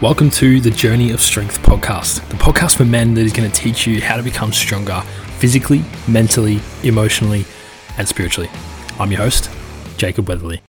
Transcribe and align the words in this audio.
Welcome 0.00 0.30
to 0.30 0.60
the 0.60 0.70
Journey 0.70 1.10
of 1.10 1.20
Strength 1.20 1.60
podcast, 1.62 2.24
the 2.28 2.36
podcast 2.36 2.76
for 2.76 2.84
men 2.84 3.14
that 3.14 3.22
is 3.22 3.32
going 3.32 3.50
to 3.50 3.60
teach 3.60 3.84
you 3.84 4.00
how 4.00 4.16
to 4.16 4.22
become 4.22 4.52
stronger 4.52 5.00
physically, 5.38 5.82
mentally, 6.06 6.60
emotionally, 6.84 7.44
and 7.96 8.06
spiritually. 8.06 8.48
I'm 9.00 9.10
your 9.10 9.22
host, 9.22 9.50
Jacob 9.96 10.28
Weatherley. 10.28 10.60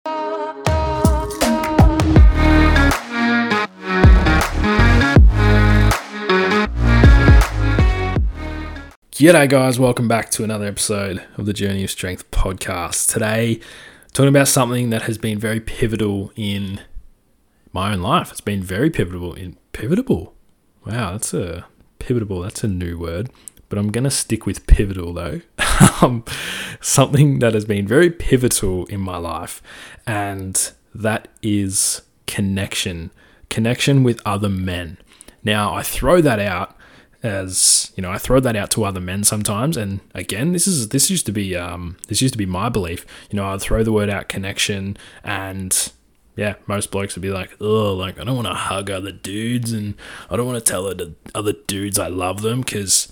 G'day, 9.12 9.50
guys. 9.50 9.78
Welcome 9.78 10.08
back 10.08 10.30
to 10.30 10.44
another 10.44 10.64
episode 10.64 11.22
of 11.36 11.44
the 11.44 11.52
Journey 11.52 11.84
of 11.84 11.90
Strength 11.90 12.30
podcast. 12.30 13.12
Today, 13.12 13.60
talking 14.14 14.30
about 14.30 14.48
something 14.48 14.88
that 14.88 15.02
has 15.02 15.18
been 15.18 15.38
very 15.38 15.60
pivotal 15.60 16.32
in 16.34 16.80
my 17.72 17.92
own 17.92 18.00
life. 18.00 18.30
It's 18.30 18.40
been 18.40 18.62
very 18.62 18.90
pivotal. 18.90 19.34
In 19.34 19.56
pivotal, 19.72 20.34
wow, 20.86 21.12
that's 21.12 21.34
a 21.34 21.66
pivotal. 21.98 22.42
That's 22.42 22.64
a 22.64 22.68
new 22.68 22.98
word, 22.98 23.30
but 23.68 23.78
I'm 23.78 23.90
gonna 23.90 24.10
stick 24.10 24.46
with 24.46 24.66
pivotal 24.66 25.12
though. 25.12 25.40
um, 26.02 26.24
something 26.80 27.38
that 27.40 27.54
has 27.54 27.64
been 27.64 27.86
very 27.86 28.10
pivotal 28.10 28.86
in 28.86 29.00
my 29.00 29.16
life, 29.16 29.62
and 30.06 30.70
that 30.94 31.28
is 31.42 32.02
connection. 32.26 33.10
Connection 33.48 34.02
with 34.02 34.20
other 34.26 34.48
men. 34.48 34.98
Now 35.42 35.72
I 35.74 35.82
throw 35.82 36.20
that 36.20 36.38
out 36.38 36.74
as 37.22 37.92
you 37.96 38.02
know, 38.02 38.10
I 38.10 38.18
throw 38.18 38.38
that 38.40 38.54
out 38.54 38.70
to 38.72 38.84
other 38.84 39.00
men 39.00 39.24
sometimes. 39.24 39.76
And 39.76 40.00
again, 40.14 40.52
this 40.52 40.66
is 40.66 40.90
this 40.90 41.10
used 41.10 41.26
to 41.26 41.32
be 41.32 41.56
um, 41.56 41.96
this 42.08 42.22
used 42.22 42.34
to 42.34 42.38
be 42.38 42.46
my 42.46 42.68
belief. 42.68 43.04
You 43.30 43.36
know, 43.36 43.46
I'd 43.48 43.60
throw 43.60 43.82
the 43.82 43.92
word 43.92 44.08
out 44.08 44.28
connection, 44.28 44.96
and 45.24 45.92
yeah, 46.38 46.54
most 46.68 46.92
blokes 46.92 47.16
would 47.16 47.22
be 47.22 47.32
like, 47.32 47.56
oh, 47.60 47.92
like 47.94 48.20
I 48.20 48.22
don't 48.22 48.36
want 48.36 48.46
to 48.46 48.54
hug 48.54 48.90
other 48.90 49.10
dudes, 49.10 49.72
and 49.72 49.94
I 50.30 50.36
don't 50.36 50.46
want 50.46 50.64
to 50.64 50.72
tell 50.72 50.86
other 51.34 51.52
dudes 51.66 51.98
I 51.98 52.06
love 52.06 52.42
them 52.42 52.60
because 52.60 53.10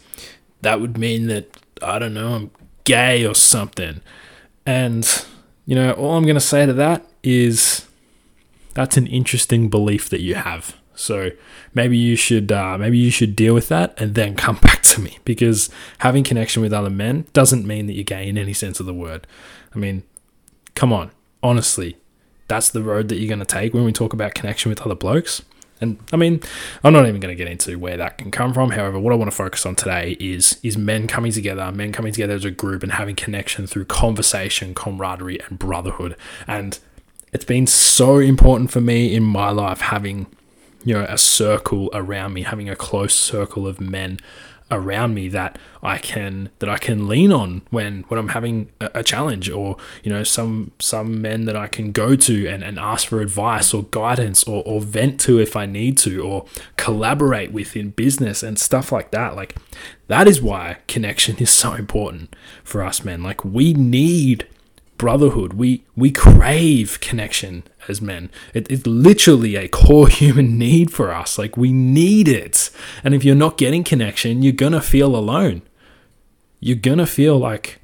that 0.61 0.81
would 0.81 0.97
mean 0.97 1.27
that 1.27 1.61
I 1.83 1.99
don't 1.99 2.15
know 2.15 2.35
I'm 2.35 2.51
gay 2.85 3.27
or 3.27 3.35
something. 3.35 4.01
And 4.65 5.27
you 5.65 5.75
know, 5.75 5.91
all 5.95 6.17
I'm 6.17 6.25
gonna 6.25 6.39
say 6.39 6.67
to 6.67 6.73
that 6.75 7.05
is 7.25 7.89
that's 8.75 8.97
an 8.97 9.09
interesting 9.09 9.71
belief 9.71 10.09
that 10.11 10.21
you 10.21 10.37
have. 10.37 10.77
So 10.95 11.31
maybe 11.75 11.99
you 11.99 12.15
should 12.15 12.53
uh, 12.53 12.79
maybe 12.79 12.97
you 12.97 13.11
should 13.11 13.35
deal 13.35 13.55
with 13.55 13.67
that 13.71 14.01
and 14.01 14.15
then 14.15 14.37
come 14.37 14.57
back 14.63 14.83
to 14.83 15.01
me 15.01 15.19
because 15.25 15.69
having 15.99 16.23
connection 16.23 16.63
with 16.63 16.73
other 16.73 16.91
men 16.91 17.27
doesn't 17.33 17.67
mean 17.67 17.89
that 17.89 17.95
you're 17.95 18.05
gay 18.05 18.29
in 18.29 18.39
any 18.39 18.53
sense 18.53 18.79
of 18.79 18.87
the 18.87 18.95
word. 18.95 19.27
I 19.75 19.79
mean, 19.79 20.05
come 20.77 20.93
on, 20.93 21.11
honestly, 21.43 21.97
that's 22.49 22.71
the 22.71 22.83
road 22.83 23.09
that 23.09 23.17
you're 23.17 23.29
going 23.29 23.39
to 23.39 23.45
take 23.45 23.75
when 23.75 23.85
we 23.85 23.93
talk 23.93 24.13
about 24.13 24.35
connection 24.35 24.69
with 24.69 24.81
other 24.83 24.95
blokes. 24.95 25.43
And 25.81 25.99
I 26.13 26.17
mean, 26.17 26.41
I'm 26.83 26.93
not 26.93 27.07
even 27.07 27.21
going 27.21 27.37
to 27.37 27.37
get 27.37 27.51
into 27.51 27.79
where 27.79 27.97
that 27.99 28.17
can 28.17 28.31
come 28.31 28.55
from. 28.55 28.71
However, 28.71 28.99
what 28.99 29.13
I 29.13 29.17
want 29.17 29.31
to 29.31 29.37
focus 29.37 29.67
on 29.67 29.75
today 29.75 30.17
is 30.19 30.59
is 30.63 30.79
men 30.79 31.07
coming 31.07 31.33
together, 31.33 31.71
men 31.71 31.93
coming 31.93 32.13
together 32.13 32.35
as 32.35 32.45
a 32.45 32.51
group 32.51 32.83
and 32.83 32.93
having 32.93 33.15
connection 33.15 33.67
through 33.67 33.85
conversation, 33.87 34.75
camaraderie, 34.75 35.41
and 35.41 35.59
brotherhood. 35.59 36.17
And 36.47 36.79
it's 37.33 37.45
been 37.45 37.67
so 37.67 38.19
important 38.19 38.71
for 38.71 38.81
me 38.81 39.15
in 39.15 39.23
my 39.23 39.51
life 39.51 39.83
having, 39.83 40.27
you 40.83 40.95
know, 40.95 41.05
a 41.09 41.19
circle 41.19 41.91
around 41.93 42.33
me, 42.33 42.43
having 42.43 42.71
a 42.71 42.77
close 42.77 43.15
circle 43.15 43.67
of 43.67 43.79
men 43.79 44.19
around 44.71 45.15
me 45.15 45.29
that 45.29 45.59
I 45.83 45.99
can 45.99 46.51
that 46.59 46.69
I 46.69 46.79
can 46.79 47.07
lean 47.07 47.31
on 47.31 47.63
when 47.71 48.03
when 48.09 48.19
I'm 48.19 48.31
having 48.31 48.71
a, 48.81 49.03
challenge 49.03 49.49
or 49.49 49.77
you 50.03 50.13
know 50.13 50.25
some 50.25 50.73
some 50.81 51.23
men 51.23 51.45
that 51.45 51.55
I 51.55 51.69
can 51.69 51.93
go 51.93 52.17
to 52.17 52.47
and, 52.49 52.65
and 52.65 52.79
ask 52.79 53.07
for 53.07 53.21
advice 53.21 53.73
or 53.73 53.85
guidance 53.85 54.43
or, 54.45 54.65
or 54.67 54.81
vent 54.81 55.21
to 55.21 55.39
if 55.39 55.55
I 55.55 55.67
need 55.67 55.97
to 55.99 56.21
or 56.21 56.47
collaborate 56.77 57.53
with 57.53 57.77
in 57.77 57.91
business 57.91 58.43
and 58.43 58.59
stuff 58.59 58.91
like 58.91 59.13
that. 59.13 59.37
Like 59.37 59.55
that 60.09 60.27
is 60.27 60.43
why 60.43 60.79
connection 60.89 61.37
is 61.39 61.51
so 61.51 61.75
important 61.75 62.35
for 62.65 62.83
us 62.83 63.05
men. 63.05 63.23
Like 63.23 63.45
we 63.45 63.73
need 63.73 64.49
brotherhood. 64.99 65.55
We 65.55 65.85
we 65.95 66.11
crave 66.11 67.01
connection 67.01 67.65
as 67.89 68.01
men. 68.01 68.31
It, 68.55 68.71
it's 68.71 68.87
literally 68.87 69.57
a 69.57 69.69
core 69.69 70.09
human 70.23 70.59
need 70.59 70.93
for 70.93 71.13
us. 71.13 71.39
Like 71.39 71.57
we 71.57 71.73
need 71.73 72.29
it. 72.29 72.71
And 73.05 73.15
if 73.15 73.25
you're 73.25 73.35
not 73.35 73.59
getting 73.59 73.85
connection, 73.85 74.43
you're 74.43 74.53
gonna 74.53 74.81
feel 74.81 75.15
alone. 75.15 75.63
You're 76.61 76.77
gonna 76.77 77.07
feel 77.07 77.39
like 77.39 77.81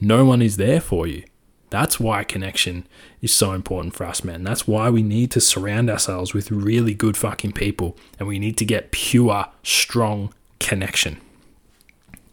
no 0.00 0.24
one 0.24 0.42
is 0.42 0.56
there 0.56 0.80
for 0.80 1.06
you. 1.06 1.24
That's 1.70 2.00
why 2.00 2.24
connection 2.24 2.86
is 3.22 3.32
so 3.32 3.52
important 3.52 3.94
for 3.94 4.04
us, 4.04 4.24
men. 4.24 4.42
That's 4.42 4.66
why 4.66 4.90
we 4.90 5.02
need 5.02 5.30
to 5.32 5.40
surround 5.40 5.88
ourselves 5.88 6.34
with 6.34 6.50
really 6.50 6.94
good 6.94 7.16
fucking 7.16 7.52
people 7.52 7.96
and 8.18 8.26
we 8.26 8.40
need 8.40 8.56
to 8.58 8.64
get 8.64 8.90
pure, 8.90 9.46
strong 9.62 10.34
connection. 10.58 11.18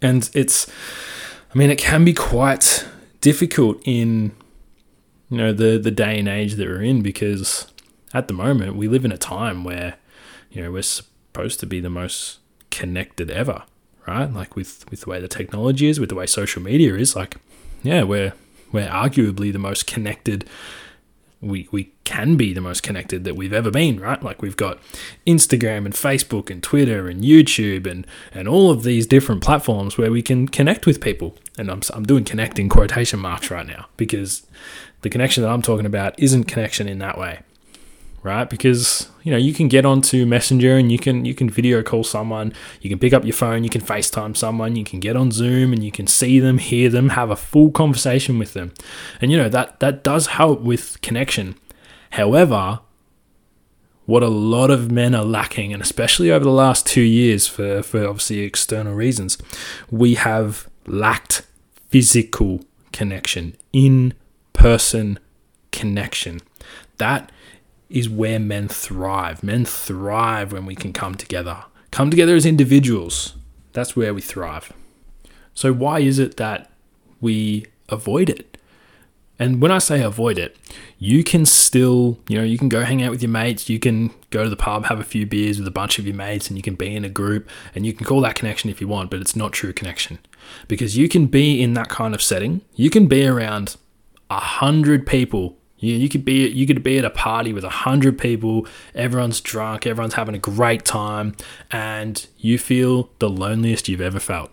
And 0.01 0.27
it's, 0.33 0.67
I 1.53 1.57
mean, 1.57 1.69
it 1.69 1.77
can 1.77 2.03
be 2.03 2.13
quite 2.13 2.85
difficult 3.27 3.77
in 3.83 4.31
you 5.29 5.37
know 5.37 5.51
the 5.51 5.77
the 5.77 5.91
day 5.91 6.17
and 6.17 6.29
age 6.29 6.53
that 6.55 6.65
we're 6.65 6.81
in 6.81 7.01
because 7.01 7.67
at 8.13 8.29
the 8.29 8.33
moment 8.33 8.77
we 8.77 8.87
live 8.87 9.03
in 9.03 9.11
a 9.11 9.17
time 9.17 9.65
where 9.65 9.95
you 10.49 10.63
know 10.63 10.71
we're 10.71 10.81
supposed 10.81 11.59
to 11.59 11.65
be 11.65 11.81
the 11.81 11.89
most 11.89 12.39
connected 12.71 13.29
ever 13.29 13.63
right? 14.07 14.33
Like 14.33 14.55
with 14.55 14.89
with 14.89 15.01
the 15.01 15.09
way 15.09 15.19
the 15.19 15.27
technology 15.27 15.89
is 15.89 15.99
with 15.99 16.07
the 16.07 16.15
way 16.15 16.25
social 16.25 16.61
media 16.61 16.95
is 16.95 17.17
like 17.17 17.35
yeah 17.83 18.03
we're 18.03 18.31
we're 18.71 18.87
arguably 18.87 19.51
the 19.51 19.59
most 19.59 19.85
connected 19.85 20.45
we 21.41 21.67
we 21.71 21.91
can 22.03 22.35
be 22.35 22.53
the 22.53 22.61
most 22.61 22.83
connected 22.83 23.23
that 23.23 23.35
we've 23.35 23.53
ever 23.53 23.69
been, 23.69 23.99
right? 23.99 24.21
Like 24.21 24.41
we've 24.41 24.57
got 24.57 24.79
Instagram 25.25 25.85
and 25.85 25.93
Facebook 25.93 26.49
and 26.49 26.63
Twitter 26.63 27.07
and 27.07 27.23
YouTube 27.23 27.85
and 27.85 28.07
and 28.33 28.47
all 28.47 28.71
of 28.71 28.83
these 28.83 29.05
different 29.05 29.43
platforms 29.43 29.97
where 29.97 30.11
we 30.11 30.21
can 30.21 30.47
connect 30.47 30.85
with 30.85 31.01
people. 31.01 31.35
And 31.57 31.69
I'm 31.69 31.81
I'm 31.93 32.05
doing 32.05 32.23
connecting 32.23 32.69
quotation 32.69 33.19
marks 33.19 33.51
right 33.51 33.67
now 33.67 33.87
because 33.97 34.45
the 35.01 35.09
connection 35.09 35.43
that 35.43 35.49
I'm 35.49 35.61
talking 35.61 35.85
about 35.85 36.17
isn't 36.17 36.45
connection 36.45 36.87
in 36.87 36.99
that 36.99 37.17
way 37.17 37.41
right? 38.23 38.49
Because 38.49 39.09
you 39.23 39.31
know 39.31 39.37
you 39.37 39.53
can 39.53 39.67
get 39.67 39.85
onto 39.85 40.25
Messenger 40.25 40.77
and 40.77 40.91
you 40.91 40.99
can 40.99 41.25
you 41.25 41.33
can 41.33 41.49
video 41.49 41.81
call 41.83 42.03
someone, 42.03 42.53
you 42.81 42.89
can 42.89 42.99
pick 42.99 43.13
up 43.13 43.23
your 43.23 43.33
phone, 43.33 43.63
you 43.63 43.69
can 43.69 43.81
FaceTime 43.81 44.35
someone, 44.35 44.75
you 44.75 44.83
can 44.83 44.99
get 44.99 45.15
on 45.15 45.31
Zoom 45.31 45.73
and 45.73 45.83
you 45.83 45.91
can 45.91 46.07
see 46.07 46.39
them, 46.39 46.57
hear 46.57 46.89
them, 46.89 47.09
have 47.09 47.29
a 47.29 47.35
full 47.35 47.71
conversation 47.71 48.37
with 48.39 48.53
them, 48.53 48.73
and 49.21 49.31
you 49.31 49.37
know 49.37 49.49
that 49.49 49.79
that 49.79 50.03
does 50.03 50.27
help 50.27 50.61
with 50.61 51.01
connection. 51.01 51.55
However, 52.11 52.79
what 54.05 54.23
a 54.23 54.29
lot 54.29 54.71
of 54.71 54.89
men 54.89 55.13
are 55.13 55.25
lacking, 55.25 55.73
and 55.73 55.81
especially 55.81 56.31
over 56.31 56.45
the 56.45 56.51
last 56.51 56.87
two 56.87 57.01
years, 57.01 57.47
for 57.47 57.83
for 57.83 58.07
obviously 58.07 58.39
external 58.39 58.93
reasons, 58.93 59.37
we 59.91 60.15
have 60.15 60.67
lacked 60.85 61.45
physical 61.89 62.61
connection, 62.91 63.55
in 63.73 64.13
person 64.53 65.19
connection. 65.71 66.39
That 66.97 67.31
is 67.89 68.09
where 68.09 68.39
men 68.39 68.67
thrive. 68.67 69.43
Men 69.43 69.65
thrive 69.65 70.51
when 70.51 70.65
we 70.65 70.75
can 70.75 70.93
come 70.93 71.15
together. 71.15 71.65
Come 71.91 72.09
together 72.09 72.35
as 72.35 72.45
individuals. 72.45 73.35
That's 73.73 73.95
where 73.95 74.13
we 74.13 74.21
thrive. 74.21 74.73
So, 75.53 75.73
why 75.73 75.99
is 75.99 76.19
it 76.19 76.37
that 76.37 76.69
we 77.21 77.65
avoid 77.89 78.29
it? 78.29 78.57
And 79.39 79.61
when 79.61 79.71
I 79.71 79.77
say 79.77 80.01
avoid 80.01 80.39
it, 80.39 80.57
you 80.97 81.23
can 81.23 81.45
still, 81.45 82.19
you 82.27 82.37
know, 82.37 82.43
you 82.43 82.57
can 82.57 82.69
go 82.69 82.83
hang 82.83 83.03
out 83.03 83.11
with 83.11 83.21
your 83.21 83.29
mates, 83.29 83.69
you 83.69 83.79
can 83.79 84.09
go 84.31 84.43
to 84.43 84.49
the 84.49 84.55
pub, 84.55 84.85
have 84.85 84.99
a 84.99 85.03
few 85.03 85.27
beers 85.27 85.59
with 85.59 85.67
a 85.67 85.71
bunch 85.71 85.99
of 85.99 86.07
your 86.07 86.15
mates, 86.15 86.47
and 86.47 86.57
you 86.57 86.63
can 86.63 86.75
be 86.75 86.95
in 86.95 87.05
a 87.05 87.09
group, 87.09 87.47
and 87.75 87.85
you 87.85 87.93
can 87.93 88.05
call 88.05 88.19
that 88.21 88.35
connection 88.35 88.69
if 88.69 88.81
you 88.81 88.87
want, 88.87 89.11
but 89.11 89.19
it's 89.19 89.35
not 89.35 89.53
true 89.53 89.73
connection. 89.73 90.17
Because 90.67 90.97
you 90.97 91.07
can 91.07 91.27
be 91.27 91.61
in 91.61 91.75
that 91.75 91.89
kind 91.89 92.15
of 92.15 92.21
setting, 92.21 92.61
you 92.73 92.89
can 92.89 93.07
be 93.07 93.27
around 93.27 93.77
a 94.29 94.39
hundred 94.39 95.05
people 95.05 95.56
you, 95.79 95.95
you 95.95 96.09
could 96.09 96.25
be 96.25 96.47
you 96.47 96.65
could 96.65 96.83
be 96.83 96.97
at 96.97 97.05
a 97.05 97.09
party 97.09 97.53
with 97.53 97.63
a 97.63 97.69
hundred 97.69 98.17
people, 98.17 98.67
everyone's 98.95 99.41
drunk, 99.41 99.85
everyone's 99.85 100.15
having 100.15 100.35
a 100.35 100.39
great 100.39 100.85
time, 100.85 101.35
and 101.71 102.25
you 102.37 102.57
feel 102.57 103.09
the 103.19 103.29
loneliest 103.29 103.87
you've 103.87 104.01
ever 104.01 104.19
felt. 104.19 104.51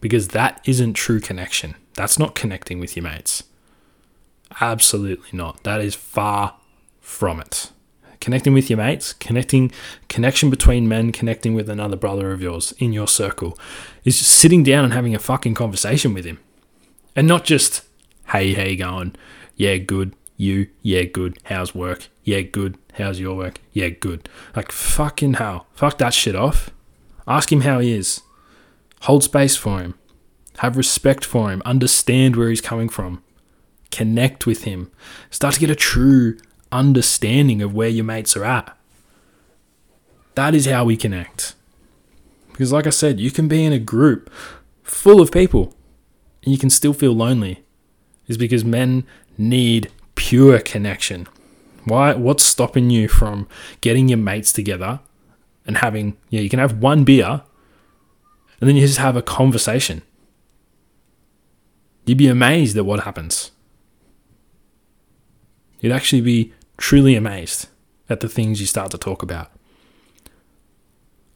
Because 0.00 0.28
that 0.28 0.60
isn't 0.64 0.94
true 0.94 1.20
connection. 1.20 1.74
That's 1.94 2.18
not 2.18 2.34
connecting 2.34 2.78
with 2.78 2.96
your 2.96 3.02
mates. 3.02 3.42
Absolutely 4.60 5.36
not. 5.36 5.64
That 5.64 5.80
is 5.80 5.94
far 5.94 6.56
from 7.00 7.40
it. 7.40 7.70
Connecting 8.20 8.52
with 8.52 8.68
your 8.68 8.76
mates, 8.76 9.12
connecting 9.12 9.70
connection 10.08 10.50
between 10.50 10.88
men, 10.88 11.12
connecting 11.12 11.54
with 11.54 11.68
another 11.68 11.96
brother 11.96 12.32
of 12.32 12.42
yours 12.42 12.72
in 12.78 12.92
your 12.92 13.06
circle, 13.06 13.58
is 14.04 14.18
just 14.18 14.30
sitting 14.30 14.64
down 14.64 14.84
and 14.84 14.92
having 14.92 15.14
a 15.14 15.20
fucking 15.20 15.54
conversation 15.54 16.14
with 16.14 16.24
him. 16.24 16.38
And 17.14 17.26
not 17.26 17.44
just, 17.44 17.82
hey, 18.28 18.70
you 18.70 18.76
going? 18.76 19.14
Yeah, 19.56 19.76
good 19.76 20.14
you, 20.38 20.68
yeah, 20.82 21.02
good. 21.02 21.38
How's 21.44 21.74
work? 21.74 22.08
Yeah, 22.22 22.40
good. 22.40 22.78
How's 22.94 23.18
your 23.20 23.36
work? 23.36 23.60
Yeah, 23.72 23.88
good. 23.88 24.28
Like, 24.56 24.72
fucking 24.72 25.34
hell. 25.34 25.66
Fuck 25.74 25.98
that 25.98 26.14
shit 26.14 26.36
off. 26.36 26.70
Ask 27.26 27.52
him 27.52 27.62
how 27.62 27.80
he 27.80 27.92
is. 27.92 28.22
Hold 29.02 29.24
space 29.24 29.56
for 29.56 29.80
him. 29.80 29.94
Have 30.58 30.76
respect 30.76 31.24
for 31.24 31.50
him. 31.50 31.60
Understand 31.64 32.36
where 32.36 32.48
he's 32.48 32.60
coming 32.60 32.88
from. 32.88 33.22
Connect 33.90 34.46
with 34.46 34.62
him. 34.62 34.90
Start 35.28 35.54
to 35.54 35.60
get 35.60 35.70
a 35.70 35.74
true 35.74 36.38
understanding 36.70 37.60
of 37.60 37.74
where 37.74 37.88
your 37.88 38.04
mates 38.04 38.36
are 38.36 38.44
at. 38.44 38.76
That 40.36 40.54
is 40.54 40.66
how 40.66 40.84
we 40.84 40.96
connect. 40.96 41.54
Because, 42.52 42.72
like 42.72 42.86
I 42.86 42.90
said, 42.90 43.18
you 43.18 43.32
can 43.32 43.48
be 43.48 43.64
in 43.64 43.72
a 43.72 43.78
group 43.78 44.30
full 44.84 45.20
of 45.20 45.32
people 45.32 45.74
and 46.44 46.52
you 46.52 46.58
can 46.58 46.70
still 46.70 46.92
feel 46.92 47.12
lonely. 47.12 47.64
Is 48.28 48.36
because 48.36 48.64
men 48.64 49.04
need 49.36 49.90
pure 50.28 50.58
connection. 50.58 51.26
Why? 51.84 52.12
What's 52.12 52.44
stopping 52.44 52.90
you 52.90 53.08
from 53.08 53.48
getting 53.80 54.10
your 54.10 54.18
mates 54.18 54.52
together 54.52 55.00
and 55.66 55.78
having? 55.78 56.18
Yeah, 56.28 56.40
you 56.42 56.50
can 56.50 56.58
have 56.58 56.82
one 56.82 57.02
beer, 57.02 57.42
and 58.60 58.68
then 58.68 58.76
you 58.76 58.86
just 58.86 58.98
have 58.98 59.16
a 59.16 59.22
conversation. 59.22 60.02
You'd 62.04 62.18
be 62.18 62.28
amazed 62.28 62.76
at 62.76 62.84
what 62.84 63.04
happens. 63.04 63.52
You'd 65.80 65.94
actually 65.94 66.20
be 66.20 66.52
truly 66.76 67.14
amazed 67.14 67.68
at 68.10 68.20
the 68.20 68.28
things 68.28 68.60
you 68.60 68.66
start 68.66 68.90
to 68.90 68.98
talk 68.98 69.22
about. 69.22 69.50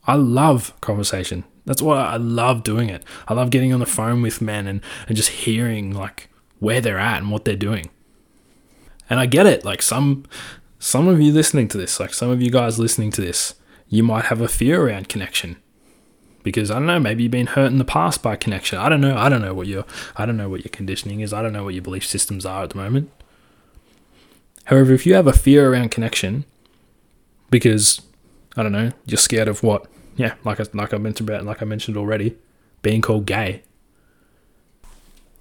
I 0.07 0.17
love 0.17 0.79
conversation. 0.83 1.45
That's 1.65 1.81
why 1.81 2.03
I 2.03 2.17
love 2.19 2.63
doing 2.63 2.91
it. 2.91 3.05
I 3.27 3.33
love 3.33 3.49
getting 3.49 3.73
on 3.73 3.81
the 3.81 3.87
phone 3.87 4.21
with 4.21 4.43
men 4.43 4.67
and, 4.67 4.83
and 5.09 5.17
just 5.17 5.31
hearing 5.31 5.95
like 5.95 6.29
where 6.59 6.83
they're 6.83 6.99
at 6.99 7.23
and 7.23 7.31
what 7.31 7.47
they're 7.47 7.57
doing. 7.57 7.89
And 9.13 9.21
I 9.21 9.27
get 9.27 9.47
it. 9.47 9.63
Like 9.63 9.83
some 9.83 10.25
some 10.79 11.07
of 11.07 11.21
you 11.21 11.33
listening 11.33 11.69
to 11.69 11.77
this, 11.77 12.01
like 12.01 12.15
some 12.15 12.31
of 12.31 12.41
you 12.41 12.51
guys 12.51 12.79
listening 12.79 13.11
to 13.11 13.21
this, 13.21 13.55
you 13.91 14.03
might 14.03 14.25
have 14.25 14.41
a 14.41 14.49
fear 14.49 14.87
around 14.87 15.11
connection. 15.11 15.57
Because 16.43 16.71
I 16.71 16.77
don't 16.77 16.87
know, 16.87 16.99
maybe 16.99 17.25
you've 17.25 17.31
been 17.31 17.49
hurt 17.49 17.71
in 17.71 17.77
the 17.77 17.85
past 17.85 18.23
by 18.23 18.37
connection. 18.37 18.79
I 18.79 18.89
don't 18.89 19.03
know. 19.03 19.15
I 19.15 19.29
don't 19.29 19.43
know 19.43 19.53
what 19.53 19.67
your 19.67 19.85
I 20.17 20.25
don't 20.25 20.39
know 20.39 20.49
what 20.49 20.65
your 20.65 20.71
conditioning 20.71 21.21
is. 21.21 21.35
I 21.35 21.43
don't 21.43 21.53
know 21.53 21.63
what 21.63 21.75
your 21.75 21.83
belief 21.83 22.07
systems 22.07 22.47
are 22.47 22.63
at 22.63 22.71
the 22.71 22.79
moment. 22.79 23.11
However, 24.65 24.95
if 24.95 25.05
you 25.05 25.13
have 25.13 25.27
a 25.27 25.35
fear 25.35 25.71
around 25.71 25.91
connection, 25.91 26.47
because 27.51 28.01
I 28.57 28.63
don't 28.63 28.73
know, 28.73 28.93
you're 29.05 29.19
scared 29.19 29.47
of 29.47 29.63
what? 29.63 29.89
Yeah, 30.17 30.37
like 30.43 30.59
I, 30.59 30.65
like 30.73 30.95
I 30.95 30.97
mentioned 30.97 31.29
about, 31.29 31.45
like 31.45 31.61
I 31.61 31.67
mentioned 31.67 31.99
already, 31.99 32.39
being 32.81 33.03
called 33.03 33.27
gay. 33.27 33.63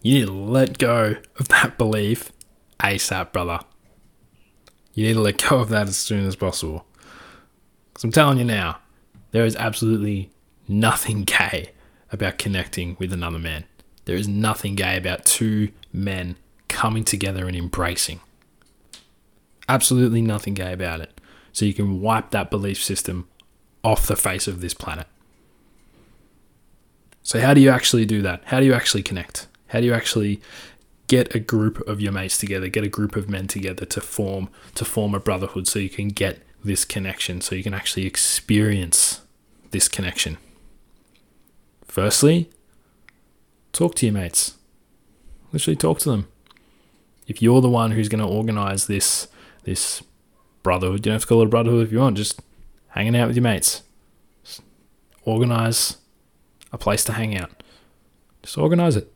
You 0.02 0.16
need 0.16 0.26
to 0.26 0.34
let 0.34 0.78
go 0.78 1.16
of 1.40 1.48
that 1.48 1.78
belief 1.78 2.34
ASAP, 2.82 3.32
brother. 3.32 3.60
You 4.94 5.08
need 5.08 5.14
to 5.14 5.22
let 5.22 5.50
go 5.50 5.60
of 5.60 5.70
that 5.70 5.88
as 5.88 5.98
soon 5.98 6.26
as 6.26 6.36
possible. 6.36 6.86
Because 7.90 8.04
I'm 8.04 8.12
telling 8.12 8.38
you 8.38 8.44
now, 8.44 8.80
there 9.32 9.46
is 9.46 9.56
absolutely 9.56 10.32
nothing 10.68 11.24
gay 11.24 11.72
about 12.12 12.38
connecting 12.38 12.98
with 13.00 13.14
another 13.14 13.40
man. 13.40 13.66
There 14.06 14.16
is 14.16 14.28
nothing 14.28 14.76
gay 14.76 14.98
about 14.98 15.26
two 15.26 15.70
men 15.94 16.36
coming 16.68 17.04
together 17.04 17.48
and 17.48 17.56
embracing. 17.56 18.20
Absolutely 19.70 20.22
nothing 20.22 20.54
gay 20.54 20.74
about 20.74 21.02
it. 21.02 21.22
So 21.54 21.66
you 21.66 21.74
can 21.74 22.02
wipe 22.02 22.32
that 22.32 22.50
belief 22.50 22.84
system 22.84 23.28
off 23.84 24.08
the 24.08 24.16
face 24.16 24.48
of 24.48 24.62
this 24.62 24.74
planet. 24.74 25.08
So, 27.24 27.40
how 27.40 27.54
do 27.54 27.62
you 27.62 27.70
actually 27.70 28.06
do 28.06 28.22
that? 28.24 28.42
How 28.46 28.60
do 28.60 28.66
you 28.66 28.74
actually 28.74 29.04
connect? 29.04 29.48
How 29.68 29.80
do 29.80 29.86
you 29.86 29.94
actually 29.94 30.42
get 31.12 31.36
a 31.36 31.40
group 31.40 31.86
of 31.90 32.00
your 32.00 32.14
mates 32.14 32.38
together, 32.38 32.70
get 32.70 32.86
a 32.86 32.88
group 32.88 33.18
of 33.18 33.30
men 33.30 33.46
together 33.46 33.86
to 33.86 34.00
form 34.00 34.48
to 34.74 34.86
form 34.86 35.14
a 35.14 35.20
brotherhood 35.20 35.68
so 35.68 35.78
you 35.78 35.90
can 35.90 36.08
get 36.08 36.42
this 36.64 36.86
connection, 36.86 37.42
so 37.42 37.54
you 37.54 37.64
can 37.64 37.74
actually 37.74 38.06
experience 38.06 39.20
this 39.72 39.90
connection? 39.90 40.38
Firstly, 41.84 42.50
talk 43.74 43.96
to 43.96 44.06
your 44.06 44.14
mates. 44.14 44.56
Literally 45.52 45.76
talk 45.76 46.00
to 46.00 46.12
them. 46.12 46.30
If 47.28 47.42
you're 47.42 47.60
the 47.60 47.70
one 47.70 47.92
who's 47.92 48.08
going 48.08 48.26
to 48.26 48.34
organize 48.40 48.88
this 48.88 49.28
this 49.64 50.02
brotherhood, 50.64 51.00
you 51.00 51.12
don't 51.12 51.16
have 51.16 51.24
to 51.24 51.28
call 51.28 51.42
it 51.42 51.48
a 51.48 51.50
brotherhood 51.50 51.88
if 51.88 51.92
you 51.92 52.00
want, 52.00 52.16
just 52.16 52.40
hanging 52.90 53.18
out 53.18 53.28
with 53.28 53.36
your 53.36 53.44
mates. 53.44 53.84
Just 54.46 54.62
organize 55.26 55.98
a 56.72 56.78
place 56.78 57.04
to 57.04 57.12
hang 57.12 57.38
out. 57.38 57.52
Just 58.44 58.58
organize 58.58 58.96
it. 58.96 59.12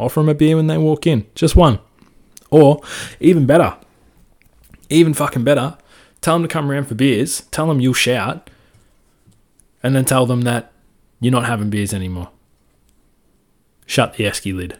Offer 0.00 0.20
them 0.20 0.28
a 0.30 0.34
beer 0.34 0.56
when 0.56 0.66
they 0.66 0.78
walk 0.78 1.06
in, 1.06 1.26
just 1.34 1.54
one. 1.54 1.78
Or 2.50 2.80
even 3.20 3.46
better, 3.46 3.76
even 4.88 5.14
fucking 5.14 5.44
better, 5.44 5.76
tell 6.20 6.34
them 6.34 6.42
to 6.42 6.48
come 6.48 6.70
around 6.70 6.86
for 6.86 6.94
beers. 6.94 7.42
Tell 7.50 7.66
them 7.66 7.80
you'll 7.80 7.92
shout, 7.92 8.50
and 9.82 9.94
then 9.94 10.04
tell 10.04 10.26
them 10.26 10.42
that 10.42 10.72
you're 11.20 11.30
not 11.30 11.46
having 11.46 11.70
beers 11.70 11.92
anymore. 11.92 12.30
Shut 13.86 14.14
the 14.14 14.24
esky 14.24 14.54
lid. 14.54 14.78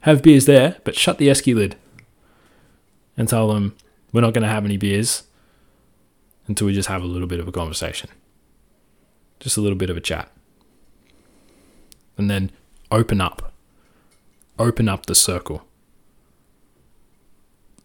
Have 0.00 0.22
beers 0.22 0.46
there, 0.46 0.76
but 0.84 0.96
shut 0.96 1.18
the 1.18 1.28
esky 1.28 1.54
lid. 1.54 1.76
And 3.16 3.28
tell 3.28 3.52
them 3.52 3.76
we're 4.12 4.20
not 4.20 4.32
going 4.32 4.42
to 4.42 4.48
have 4.48 4.64
any 4.64 4.76
beers 4.76 5.24
until 6.46 6.66
we 6.66 6.72
just 6.72 6.88
have 6.88 7.02
a 7.02 7.06
little 7.06 7.28
bit 7.28 7.40
of 7.40 7.48
a 7.48 7.52
conversation. 7.52 8.08
Just 9.38 9.56
a 9.56 9.60
little 9.60 9.76
bit 9.76 9.90
of 9.90 9.96
a 9.96 10.00
chat. 10.00 10.32
And 12.16 12.30
then 12.30 12.50
open 12.90 13.20
up. 13.20 13.52
Open 14.58 14.88
up 14.88 15.06
the 15.06 15.14
circle. 15.14 15.64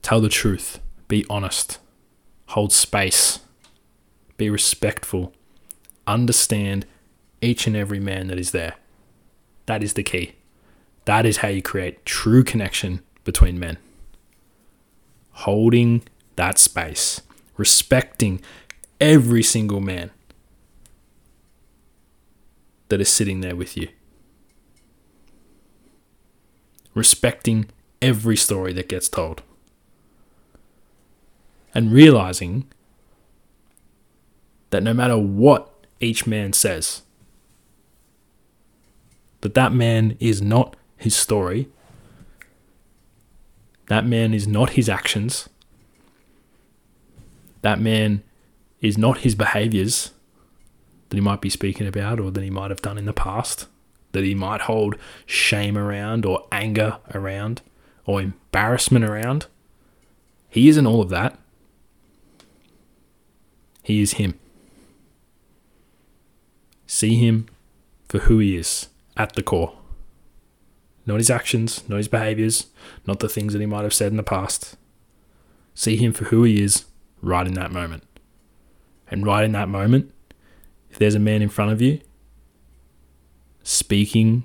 Tell 0.01 0.19
the 0.19 0.29
truth. 0.29 0.79
Be 1.07 1.25
honest. 1.29 1.77
Hold 2.47 2.73
space. 2.73 3.39
Be 4.37 4.49
respectful. 4.49 5.33
Understand 6.07 6.85
each 7.41 7.67
and 7.67 7.75
every 7.75 7.99
man 7.99 8.27
that 8.27 8.39
is 8.39 8.51
there. 8.51 8.73
That 9.67 9.83
is 9.83 9.93
the 9.93 10.03
key. 10.03 10.33
That 11.05 11.25
is 11.25 11.37
how 11.37 11.49
you 11.49 11.61
create 11.61 12.05
true 12.05 12.43
connection 12.43 13.01
between 13.23 13.59
men. 13.59 13.77
Holding 15.31 16.03
that 16.35 16.57
space, 16.57 17.21
respecting 17.55 18.41
every 18.99 19.43
single 19.43 19.79
man 19.79 20.09
that 22.89 22.99
is 23.01 23.09
sitting 23.09 23.41
there 23.41 23.55
with 23.55 23.77
you, 23.77 23.89
respecting 26.93 27.65
every 28.01 28.35
story 28.37 28.73
that 28.73 28.89
gets 28.89 29.09
told, 29.09 29.41
and 31.73 31.91
realizing 31.91 32.65
that 34.69 34.83
no 34.83 34.93
matter 34.93 35.17
what 35.17 35.71
each 35.99 36.27
man 36.27 36.53
says, 36.53 37.03
that 39.41 39.53
that 39.53 39.73
man 39.73 40.17
is 40.19 40.41
not 40.41 40.75
his 40.97 41.15
story, 41.15 41.67
that 43.87 44.05
man 44.05 44.33
is 44.33 44.47
not 44.47 44.71
his 44.71 44.89
actions, 44.89 45.49
that 47.61 47.79
man 47.79 48.23
is 48.81 48.97
not 48.97 49.19
his 49.19 49.35
behaviors 49.35 50.11
that 51.09 51.17
he 51.17 51.21
might 51.21 51.41
be 51.41 51.49
speaking 51.49 51.87
about 51.87 52.19
or 52.19 52.31
that 52.31 52.43
he 52.43 52.49
might 52.49 52.71
have 52.71 52.81
done 52.81 52.97
in 52.97 53.05
the 53.05 53.13
past, 53.13 53.67
that 54.13 54.23
he 54.23 54.33
might 54.33 54.61
hold 54.61 54.95
shame 55.25 55.77
around 55.77 56.25
or 56.25 56.47
anger 56.51 56.97
around 57.13 57.61
or 58.05 58.21
embarrassment 58.21 59.03
around. 59.03 59.47
He 60.49 60.69
isn't 60.69 60.87
all 60.87 61.01
of 61.01 61.09
that. 61.09 61.37
He 63.83 64.01
is 64.01 64.13
him. 64.13 64.39
See 66.87 67.15
him 67.15 67.47
for 68.07 68.19
who 68.19 68.39
he 68.39 68.55
is 68.55 68.87
at 69.17 69.33
the 69.33 69.43
core. 69.43 69.77
Not 71.05 71.17
his 71.17 71.29
actions, 71.29 71.83
not 71.89 71.97
his 71.97 72.07
behaviors, 72.07 72.67
not 73.05 73.19
the 73.19 73.27
things 73.27 73.51
that 73.51 73.59
he 73.59 73.65
might 73.65 73.83
have 73.83 73.93
said 73.93 74.11
in 74.11 74.17
the 74.17 74.23
past. 74.23 74.77
See 75.75 75.97
him 75.97 76.13
for 76.13 76.25
who 76.25 76.43
he 76.43 76.61
is 76.61 76.85
right 77.21 77.45
in 77.45 77.53
that 77.55 77.71
moment. 77.71 78.03
And 79.09 79.25
right 79.25 79.43
in 79.43 79.51
that 79.53 79.67
moment, 79.67 80.13
if 80.89 80.99
there's 80.99 81.15
a 81.15 81.19
man 81.19 81.41
in 81.41 81.49
front 81.49 81.71
of 81.71 81.81
you 81.81 81.99
speaking 83.63 84.43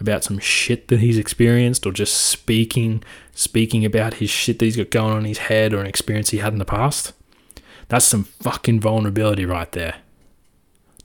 about 0.00 0.24
some 0.24 0.38
shit 0.38 0.88
that 0.88 1.00
he's 1.00 1.18
experienced 1.18 1.86
or 1.86 1.92
just 1.92 2.14
speaking 2.14 3.02
speaking 3.32 3.84
about 3.84 4.14
his 4.14 4.30
shit 4.30 4.58
that 4.58 4.64
he's 4.64 4.76
got 4.76 4.90
going 4.90 5.12
on 5.12 5.18
in 5.20 5.24
his 5.24 5.38
head 5.38 5.72
or 5.72 5.80
an 5.80 5.86
experience 5.86 6.30
he 6.30 6.38
had 6.38 6.52
in 6.52 6.58
the 6.58 6.64
past, 6.64 7.12
that's 7.88 8.04
some 8.04 8.24
fucking 8.24 8.80
vulnerability 8.80 9.44
right 9.44 9.70
there. 9.72 9.96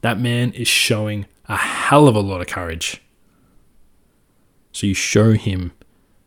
That 0.01 0.20
man 0.20 0.51
is 0.54 0.68
showing 0.68 1.25
a 1.48 1.58
hell 1.58 2.08
of 2.08 2.16
a 2.16 2.20
lot 2.22 2.42
of 2.42 2.48
courage. 2.48 3.01
So 4.72 4.88
you 4.88 4.94
show 4.94 5.34
him 5.34 5.74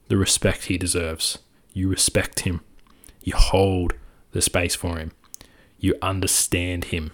the 0.08 0.16
respect 0.16 0.64
he 0.64 0.76
deserves. 0.76 1.38
You 1.72 1.88
respect 1.88 2.40
him. 2.40 2.60
You 3.22 3.34
hold 3.34 3.94
the 4.32 4.42
space 4.42 4.74
for 4.74 4.98
him. 4.98 5.12
You 5.78 5.94
understand 6.02 6.86
him 6.86 7.12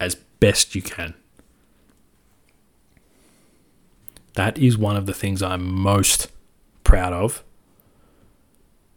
as 0.00 0.14
best 0.14 0.74
you 0.74 0.82
can. 0.82 1.14
That 4.34 4.58
is 4.58 4.78
one 4.78 4.96
of 4.96 5.06
the 5.06 5.14
things 5.14 5.42
I'm 5.42 5.64
most 5.64 6.30
proud 6.84 7.12
of 7.12 7.44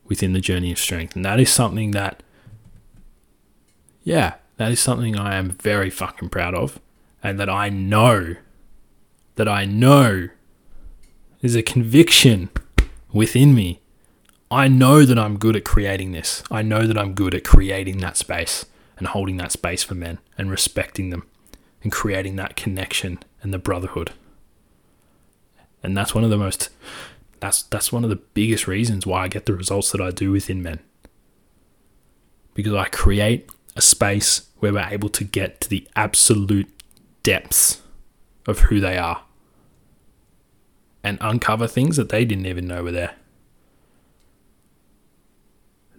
within 0.06 0.34
the 0.34 0.40
journey 0.40 0.72
of 0.72 0.80
strength. 0.80 1.16
And 1.16 1.26
that 1.26 1.40
is 1.40 1.50
something 1.50 1.92
that, 1.92 2.24
yeah, 4.04 4.36
that 4.58 4.72
is 4.72 4.80
something 4.80 5.18
I 5.18 5.36
am 5.36 5.52
very 5.52 5.90
fucking 5.90 6.30
proud 6.30 6.56
of. 6.56 6.80
And 7.24 7.40
that 7.40 7.50
I 7.50 7.70
know, 7.70 8.36
that 9.36 9.48
I 9.48 9.66
know 9.66 10.30
is 11.42 11.56
a 11.56 11.64
conviction 11.64 12.50
within 13.12 13.56
me 13.56 13.82
I 14.52 14.68
know 14.68 15.06
that 15.06 15.18
I'm 15.18 15.38
good 15.38 15.56
at 15.56 15.66
creating 15.66 16.12
this. 16.12 16.44
I 16.52 16.62
know 16.62 16.86
that 16.86 16.98
I'm 16.98 17.14
good 17.14 17.34
at 17.34 17.44
creating 17.44 17.98
that 17.98 18.16
space 18.16 18.66
and 18.98 19.08
holding 19.08 19.38
that 19.38 19.52
space 19.52 19.84
for 19.84 19.96
men 19.96 20.20
and 20.38 20.52
respecting 20.52 21.10
them 21.10 21.26
and 21.82 21.92
creating 21.92 22.36
that 22.36 22.56
connection 22.56 23.20
and 23.42 23.54
the 23.54 23.58
brotherhood. 23.58 24.12
And 25.86 25.96
that's 25.96 26.16
one 26.16 26.24
of 26.24 26.30
the 26.30 26.38
most 26.38 26.70
that's 27.40 27.64
that's 27.64 27.92
one 27.92 28.04
of 28.04 28.10
the 28.10 28.16
biggest 28.16 28.68
reasons 28.68 29.06
why 29.06 29.24
I 29.24 29.28
get 29.28 29.46
the 29.46 29.54
results 29.54 29.92
that 29.92 30.02
I 30.02 30.12
do 30.12 30.32
within 30.32 30.64
men. 30.64 30.80
Because 32.54 32.74
I 32.74 32.86
create 32.86 33.50
a 33.76 33.82
space 33.82 34.50
where 34.60 34.74
we're 34.74 34.88
able 34.90 35.10
to 35.10 35.24
get 35.24 35.62
to 35.62 35.70
the 35.70 35.88
absolute 35.96 36.70
depths 37.24 37.82
of 38.48 38.60
who 38.60 38.80
they 38.80 38.98
are 38.98 39.24
and 41.04 41.18
uncover 41.22 41.68
things 41.68 41.98
that 41.98 42.10
they 42.10 42.26
didn't 42.26 42.46
even 42.46 42.68
know 42.68 42.84
were 42.84 42.92
there. 42.92 43.16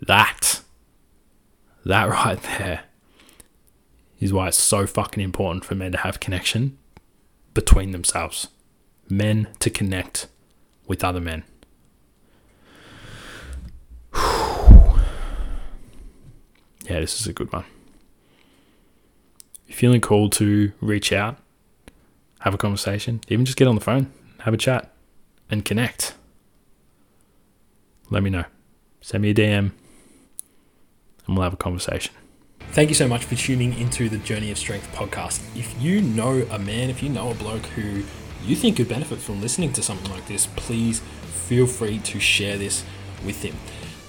That, 0.02 0.62
that 1.84 2.04
right 2.08 2.42
there, 2.58 2.84
is 4.18 4.32
why 4.32 4.48
it's 4.48 4.56
so 4.56 4.86
fucking 4.86 5.22
important 5.22 5.64
for 5.64 5.74
men 5.74 5.92
to 5.92 5.98
have 5.98 6.20
connection 6.20 6.78
between 7.54 7.92
themselves. 7.92 8.48
Men 9.08 9.48
to 9.60 9.70
connect 9.70 10.26
with 10.86 11.04
other 11.04 11.20
men. 11.20 11.44
yeah, 14.14 14.98
this 16.88 17.20
is 17.20 17.26
a 17.26 17.32
good 17.32 17.52
one. 17.52 17.64
You're 19.66 19.76
feeling 19.76 20.00
called 20.00 20.32
to 20.32 20.72
reach 20.80 21.12
out, 21.12 21.38
have 22.40 22.54
a 22.54 22.58
conversation, 22.58 23.20
even 23.28 23.44
just 23.44 23.58
get 23.58 23.68
on 23.68 23.74
the 23.74 23.80
phone, 23.80 24.12
have 24.40 24.54
a 24.54 24.56
chat, 24.56 24.92
and 25.50 25.64
connect. 25.64 26.14
Let 28.10 28.22
me 28.22 28.30
know. 28.30 28.44
Send 29.00 29.22
me 29.22 29.30
a 29.30 29.34
DM 29.34 29.72
and 31.26 31.36
we'll 31.36 31.42
have 31.42 31.52
a 31.52 31.56
conversation. 31.56 32.14
Thank 32.72 32.88
you 32.88 32.94
so 32.94 33.08
much 33.08 33.24
for 33.24 33.34
tuning 33.34 33.78
into 33.78 34.08
the 34.08 34.18
Journey 34.18 34.50
of 34.50 34.58
Strength 34.58 34.92
podcast. 34.92 35.40
If 35.56 35.80
you 35.80 36.02
know 36.02 36.46
a 36.50 36.58
man, 36.58 36.90
if 36.90 37.02
you 37.02 37.08
know 37.08 37.30
a 37.30 37.34
bloke 37.34 37.64
who 37.66 38.02
you 38.46 38.56
think 38.56 38.76
could 38.76 38.88
benefit 38.88 39.18
from 39.18 39.40
listening 39.40 39.72
to 39.74 39.82
something 39.82 40.10
like 40.10 40.26
this, 40.26 40.46
please 40.56 41.00
feel 41.00 41.66
free 41.66 41.98
to 41.98 42.20
share 42.20 42.56
this 42.56 42.84
with 43.24 43.42
him. 43.42 43.56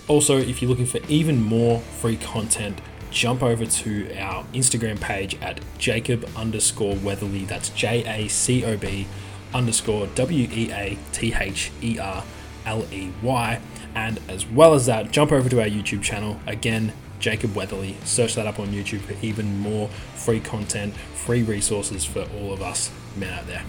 Also, 0.08 0.38
if 0.38 0.62
you're 0.62 0.70
looking 0.70 0.86
for 0.86 1.00
even 1.08 1.42
more 1.42 1.80
free 1.80 2.18
content, 2.18 2.80
jump 3.12 3.44
over 3.44 3.66
to 3.66 4.16
our 4.18 4.44
Instagram 4.54 5.00
page 5.00 5.36
at 5.42 5.60
Jacob 5.78 6.30
underscore 6.36 6.96
Weatherley. 6.96 7.48
That's 7.48 7.70
J 7.70 8.04
A 8.06 8.28
C 8.28 8.64
O 8.64 8.78
B 8.78 9.08
underscore 9.54 10.08
W 10.08 10.48
E 10.52 10.72
A 10.72 10.98
T 11.12 11.34
H 11.34 11.72
E 11.82 12.00
R 12.00 12.24
L 12.66 12.86
E 12.92 13.12
Y. 13.22 13.60
And 13.96 14.20
as 14.28 14.46
well 14.46 14.74
as 14.74 14.86
that, 14.86 15.12
jump 15.12 15.32
over 15.32 15.50
to 15.50 15.60
our 15.60 15.68
YouTube 15.68 16.04
channel. 16.04 16.40
Again, 16.46 16.94
Jacob 17.20 17.52
Weatherley. 17.52 17.96
Search 18.06 18.36
that 18.36 18.46
up 18.46 18.60
on 18.60 18.68
YouTube 18.68 19.02
for 19.02 19.16
even 19.26 19.60
more 19.60 19.88
free 20.16 20.40
content, 20.40 20.94
free 20.96 21.44
resources 21.44 22.06
for 22.06 22.28
all 22.40 22.54
of 22.54 22.62
us 22.62 22.92
men 23.16 23.34
out 23.34 23.48
there. 23.48 23.64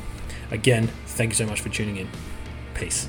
Again, 0.51 0.89
thank 1.07 1.31
you 1.31 1.35
so 1.35 1.47
much 1.47 1.61
for 1.61 1.69
tuning 1.69 1.97
in. 1.97 2.09
Peace. 2.75 3.09